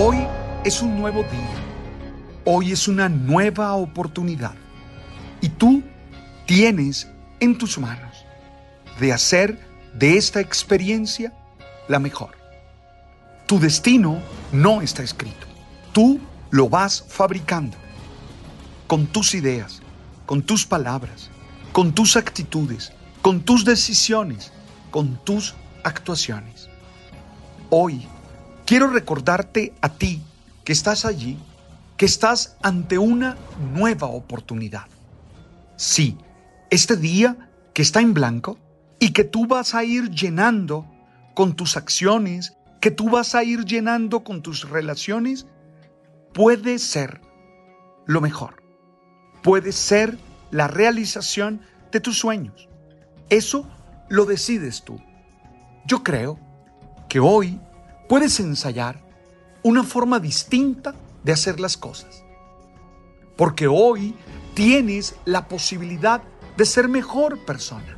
[0.00, 0.24] Hoy
[0.64, 1.56] es un nuevo día.
[2.44, 4.54] Hoy es una nueva oportunidad.
[5.40, 5.82] Y tú
[6.46, 7.08] tienes
[7.40, 8.24] en tus manos
[9.00, 9.58] de hacer
[9.94, 11.32] de esta experiencia
[11.88, 12.30] la mejor.
[13.46, 15.48] Tu destino no está escrito.
[15.90, 17.76] Tú lo vas fabricando
[18.86, 19.82] con tus ideas,
[20.26, 21.28] con tus palabras,
[21.72, 24.52] con tus actitudes, con tus decisiones,
[24.92, 26.68] con tus actuaciones.
[27.68, 28.06] Hoy
[28.68, 30.20] quiero recordarte a ti
[30.62, 31.38] que estás allí,
[31.96, 33.38] que estás ante una
[33.72, 34.84] nueva oportunidad.
[35.76, 36.18] Sí,
[36.68, 38.58] este día que está en blanco
[38.98, 40.84] y que tú vas a ir llenando
[41.32, 45.46] con tus acciones, que tú vas a ir llenando con tus relaciones,
[46.34, 47.22] puede ser
[48.04, 48.62] lo mejor.
[49.42, 50.18] Puede ser
[50.50, 52.68] la realización de tus sueños.
[53.30, 53.66] Eso
[54.10, 55.00] lo decides tú.
[55.86, 56.38] Yo creo
[57.08, 57.58] que hoy
[58.08, 59.04] puedes ensayar
[59.62, 62.24] una forma distinta de hacer las cosas.
[63.36, 64.14] Porque hoy
[64.54, 66.22] tienes la posibilidad
[66.56, 67.96] de ser mejor persona,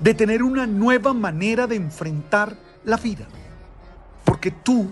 [0.00, 3.28] de tener una nueva manera de enfrentar la vida.
[4.24, 4.90] Porque tú,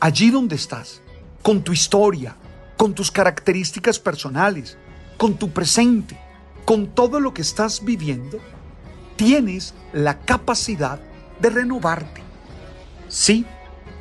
[0.00, 1.02] allí donde estás,
[1.42, 2.36] con tu historia,
[2.76, 4.78] con tus características personales,
[5.16, 6.18] con tu presente,
[6.64, 8.38] con todo lo que estás viviendo,
[9.16, 11.00] tienes la capacidad
[11.40, 12.22] de renovarte.
[13.08, 13.46] Sí,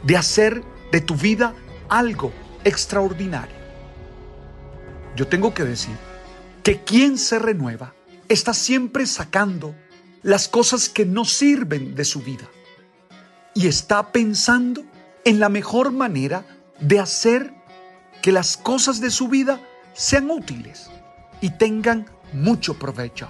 [0.05, 1.53] de hacer de tu vida
[1.89, 2.31] algo
[2.63, 3.55] extraordinario.
[5.15, 5.95] Yo tengo que decir
[6.63, 7.93] que quien se renueva
[8.29, 9.75] está siempre sacando
[10.23, 12.49] las cosas que no sirven de su vida
[13.53, 14.83] y está pensando
[15.23, 16.45] en la mejor manera
[16.79, 17.53] de hacer
[18.21, 19.61] que las cosas de su vida
[19.93, 20.89] sean útiles
[21.41, 23.29] y tengan mucho provecho.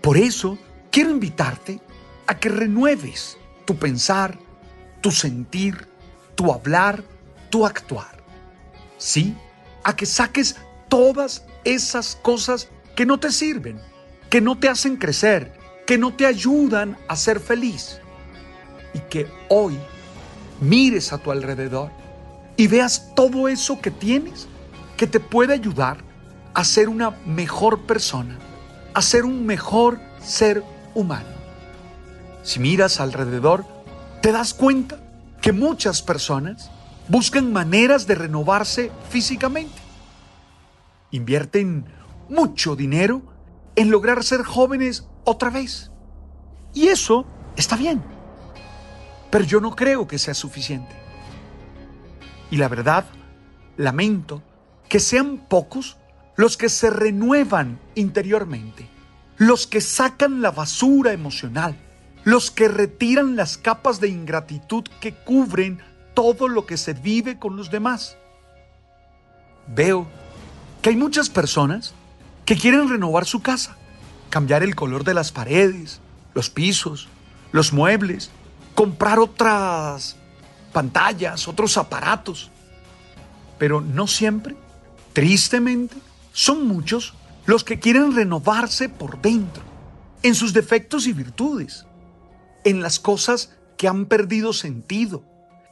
[0.00, 0.58] Por eso
[0.90, 1.80] quiero invitarte
[2.26, 4.38] a que renueves tu pensar,
[5.00, 5.88] tu sentir,
[6.34, 7.02] tu hablar,
[7.50, 8.22] tu actuar.
[8.98, 9.36] Sí,
[9.82, 10.56] a que saques
[10.88, 13.80] todas esas cosas que no te sirven,
[14.30, 15.52] que no te hacen crecer,
[15.86, 18.00] que no te ayudan a ser feliz.
[18.94, 19.78] Y que hoy
[20.60, 21.90] mires a tu alrededor
[22.56, 24.46] y veas todo eso que tienes
[24.96, 25.98] que te puede ayudar
[26.54, 28.38] a ser una mejor persona,
[28.94, 30.62] a ser un mejor ser
[30.94, 31.28] humano.
[32.44, 33.64] Si miras alrededor,
[34.22, 34.98] te das cuenta
[35.44, 36.70] que muchas personas
[37.06, 39.76] buscan maneras de renovarse físicamente.
[41.10, 41.84] Invierten
[42.30, 43.20] mucho dinero
[43.76, 45.90] en lograr ser jóvenes otra vez.
[46.72, 48.02] Y eso está bien.
[49.30, 50.96] Pero yo no creo que sea suficiente.
[52.50, 53.04] Y la verdad,
[53.76, 54.42] lamento
[54.88, 55.98] que sean pocos
[56.36, 58.88] los que se renuevan interiormente,
[59.36, 61.76] los que sacan la basura emocional,
[62.24, 65.80] los que retiran las capas de ingratitud que cubren
[66.14, 68.16] todo lo que se vive con los demás.
[69.68, 70.06] Veo
[70.80, 71.94] que hay muchas personas
[72.46, 73.76] que quieren renovar su casa,
[74.30, 76.00] cambiar el color de las paredes,
[76.34, 77.08] los pisos,
[77.52, 78.30] los muebles,
[78.74, 80.16] comprar otras
[80.72, 82.50] pantallas, otros aparatos.
[83.58, 84.56] Pero no siempre,
[85.12, 85.96] tristemente,
[86.32, 87.14] son muchos
[87.46, 89.62] los que quieren renovarse por dentro,
[90.22, 91.84] en sus defectos y virtudes
[92.64, 95.22] en las cosas que han perdido sentido,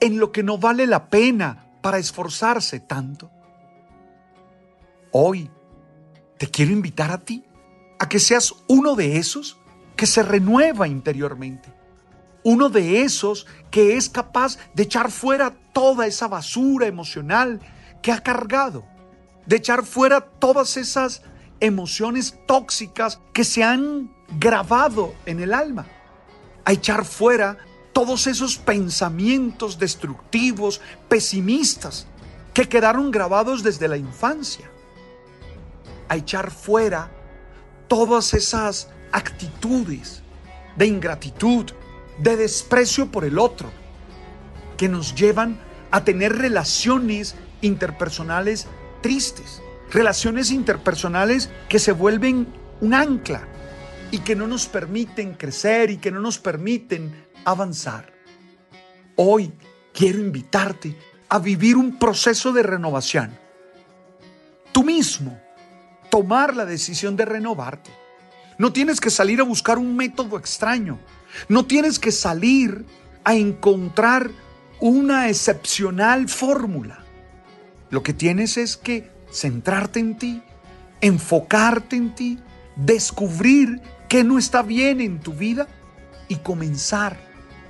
[0.00, 3.31] en lo que no vale la pena para esforzarse tanto.
[5.11, 5.50] Hoy
[6.39, 7.44] te quiero invitar a ti
[7.99, 9.59] a que seas uno de esos
[9.97, 11.73] que se renueva interiormente,
[12.44, 17.61] uno de esos que es capaz de echar fuera toda esa basura emocional
[18.03, 18.85] que ha cargado,
[19.47, 21.23] de echar fuera todas esas
[21.61, 25.87] emociones tóxicas que se han grabado en el alma
[26.64, 27.59] a echar fuera
[27.93, 32.06] todos esos pensamientos destructivos, pesimistas,
[32.55, 34.70] que quedaron grabados desde la infancia,
[36.09, 37.11] a echar fuera
[37.88, 40.23] todas esas actitudes
[40.76, 41.67] de ingratitud,
[42.19, 43.70] de desprecio por el otro,
[44.76, 45.61] que nos llevan
[45.91, 48.67] a tener relaciones interpersonales
[49.03, 52.49] tristes, relaciones interpersonales que se vuelven
[52.81, 53.47] un ancla
[54.12, 58.12] y que no nos permiten crecer y que no nos permiten avanzar.
[59.17, 59.53] Hoy
[59.93, 60.94] quiero invitarte
[61.31, 63.37] a vivir un proceso de renovación.
[64.70, 65.41] Tú mismo,
[66.11, 67.91] tomar la decisión de renovarte.
[68.59, 70.99] No tienes que salir a buscar un método extraño.
[71.49, 72.85] No tienes que salir
[73.25, 74.31] a encontrar
[74.79, 77.03] una excepcional fórmula.
[77.88, 80.43] Lo que tienes es que centrarte en ti,
[81.00, 82.38] enfocarte en ti,
[82.76, 83.81] descubrir
[84.12, 85.67] qué no está bien en tu vida
[86.29, 87.17] y comenzar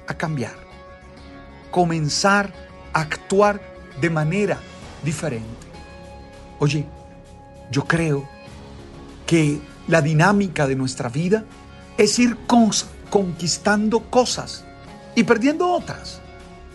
[0.09, 0.57] a cambiar.
[1.71, 2.53] Comenzar
[2.93, 3.61] a actuar
[4.01, 4.59] de manera
[5.05, 5.69] diferente.
[6.59, 6.85] Oye,
[7.71, 8.29] yo creo
[9.25, 11.45] que la dinámica de nuestra vida
[11.97, 12.37] es ir
[13.09, 14.65] conquistando cosas
[15.15, 16.21] y perdiendo otras.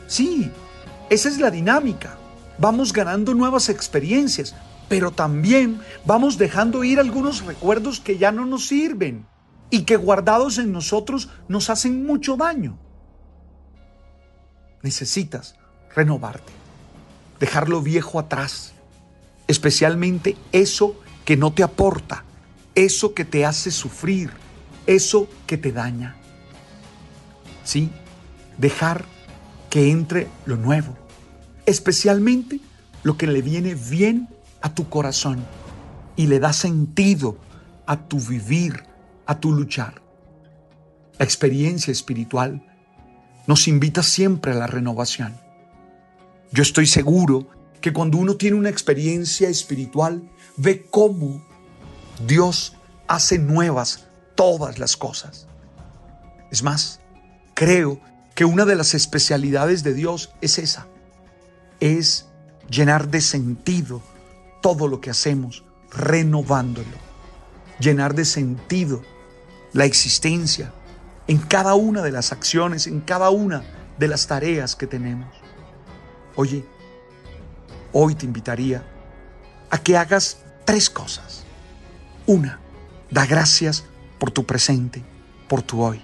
[0.08, 0.50] Sí,
[1.10, 2.16] esa es la dinámica.
[2.58, 4.56] Vamos ganando nuevas experiencias,
[4.88, 9.26] pero también vamos dejando ir algunos recuerdos que ya no nos sirven
[9.70, 12.78] y que guardados en nosotros nos hacen mucho daño.
[14.82, 15.56] Necesitas
[15.96, 16.54] renovarte,
[17.40, 18.74] dejar lo viejo atrás,
[19.48, 22.24] especialmente eso que no te aporta,
[22.76, 24.32] eso que te hace sufrir,
[24.86, 26.16] eso que te daña.
[27.64, 27.90] Sí,
[28.58, 29.04] dejar
[29.70, 30.96] que entre lo nuevo,
[31.66, 32.62] especialmente
[33.04, 34.30] lo que le viene bien
[34.62, 35.44] a tu corazón
[36.16, 37.38] y le da sentido
[37.86, 38.84] a tu vivir,
[39.28, 40.02] a tu luchar.
[41.20, 42.64] La experiencia espiritual
[43.46, 45.36] nos invita siempre a la renovación.
[46.52, 47.48] Yo estoy seguro
[47.82, 51.46] que cuando uno tiene una experiencia espiritual, ve cómo
[52.26, 52.76] Dios
[53.08, 55.48] hace nuevas todas las cosas.
[56.52, 57.00] Es más,
[57.54, 58.00] creo
[58.36, 60.88] que una de las especialidades de Dios es esa,
[61.80, 62.28] es
[62.70, 64.02] llenar de sentido
[64.62, 66.98] todo lo que hacemos, renovándolo,
[67.80, 69.02] llenar de sentido
[69.74, 70.72] la existencia
[71.28, 73.64] en cada una de las acciones, en cada una
[73.98, 75.28] de las tareas que tenemos.
[76.36, 76.66] Oye,
[77.92, 78.84] hoy te invitaría
[79.70, 81.44] a que hagas tres cosas.
[82.26, 82.60] Una,
[83.12, 83.84] da gracias
[84.20, 85.04] por tu presente,
[85.48, 86.02] por tu hoy.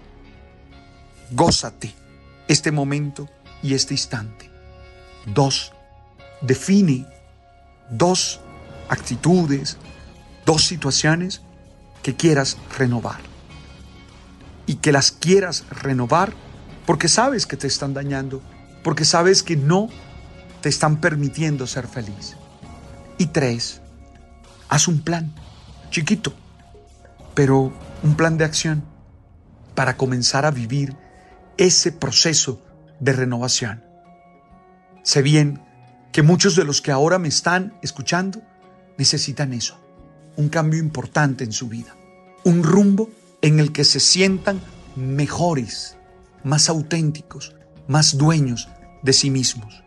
[1.31, 1.94] Gózate
[2.48, 3.30] este momento
[3.62, 4.50] y este instante.
[5.25, 5.71] Dos,
[6.42, 7.06] define
[7.89, 8.42] dos
[8.89, 9.77] actitudes,
[10.45, 11.42] dos situaciones
[12.01, 13.32] que quieras renovar.
[14.65, 16.33] Y que las quieras renovar
[16.86, 18.42] porque sabes que te están dañando,
[18.83, 19.89] porque sabes que no
[20.62, 22.36] te están permitiendo ser feliz.
[23.18, 23.81] Y tres,
[24.69, 25.33] haz un plan,
[25.89, 26.33] chiquito,
[27.33, 27.74] pero
[28.04, 28.83] un plan de acción
[29.75, 30.95] para comenzar a vivir
[31.57, 32.62] ese proceso
[33.00, 33.83] de renovación.
[35.04, 35.62] Sé bien
[36.12, 38.42] que muchos de los que ahora me están escuchando
[38.98, 39.80] necesitan eso,
[40.36, 41.95] un cambio importante en su vida,
[42.44, 43.09] un rumbo
[43.44, 44.62] en el que se sientan
[44.95, 45.98] mejores,
[46.44, 47.54] más auténticos,
[47.88, 48.69] más dueños
[49.04, 49.83] de sí mismos.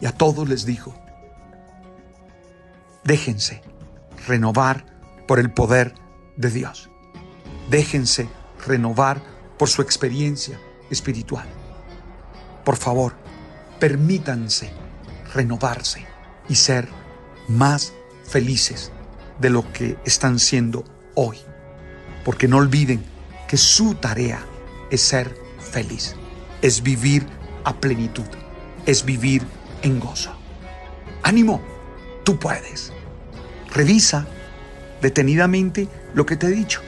[0.00, 0.94] Y a todos les dijo,
[3.04, 3.62] déjense
[4.26, 4.84] renovar
[5.28, 5.94] por el poder
[6.36, 6.90] de Dios.
[7.70, 8.28] Déjense
[8.66, 9.22] renovar
[9.56, 10.58] por su experiencia
[10.90, 11.46] espiritual.
[12.64, 13.14] Por favor,
[13.78, 14.72] permítanse
[15.32, 16.04] renovarse
[16.48, 16.88] y ser
[17.46, 17.92] más
[18.24, 18.90] felices
[19.40, 20.82] de lo que están siendo
[21.14, 21.38] hoy.
[22.24, 23.04] Porque no olviden
[23.48, 24.44] que su tarea
[24.90, 26.14] es ser feliz,
[26.60, 27.26] es vivir
[27.64, 28.26] a plenitud,
[28.86, 29.42] es vivir
[29.82, 30.32] en gozo.
[31.22, 31.62] Ánimo,
[32.24, 32.92] tú puedes.
[33.72, 34.26] Revisa
[35.00, 36.80] detenidamente lo que te he dicho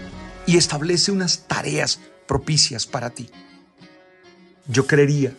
[0.46, 3.30] y establece unas tareas propicias para ti.
[4.66, 5.34] Yo creería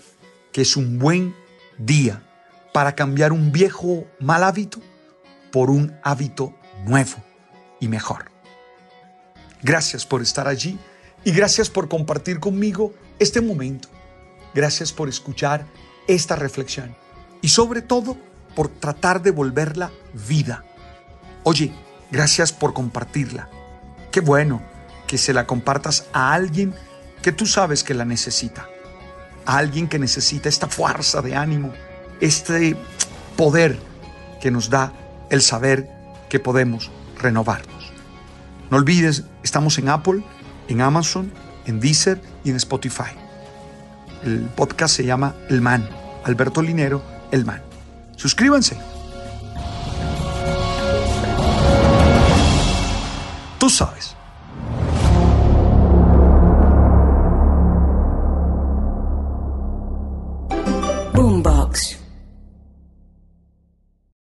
[0.52, 1.36] que es un buen
[1.78, 2.24] día
[2.74, 4.80] para cambiar un viejo mal hábito
[5.52, 6.54] por un hábito
[6.86, 7.24] nuevo
[7.80, 8.35] y mejor.
[9.66, 10.78] Gracias por estar allí
[11.24, 13.88] y gracias por compartir conmigo este momento.
[14.54, 15.66] Gracias por escuchar
[16.08, 16.96] esta reflexión
[17.42, 18.16] y sobre todo
[18.56, 20.64] por tratar de volverla vida.
[21.42, 21.74] Oye,
[22.12, 23.50] gracias por compartirla.
[24.12, 24.62] Qué bueno
[25.08, 26.76] que se la compartas a alguien
[27.24, 28.70] que tú sabes que la necesita
[29.46, 31.72] a alguien que necesita esta fuerza de ánimo,
[32.20, 32.76] este
[33.38, 33.78] poder
[34.42, 34.92] que nos da
[35.30, 35.90] el saber
[36.30, 37.75] que podemos renovarnos.
[38.76, 40.22] No olvides, estamos en Apple,
[40.68, 41.32] en Amazon
[41.66, 43.14] en Deezer y en Spotify.
[44.22, 45.88] El podcast se llama El Man.
[46.26, 47.02] Alberto Linero,
[47.32, 47.62] El Man.
[48.18, 48.78] Suscríbanse.
[53.60, 54.14] Tú sabes.